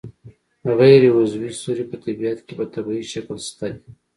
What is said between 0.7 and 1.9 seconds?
غیر عضوي سرې